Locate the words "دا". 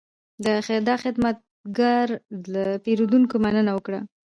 0.45-0.55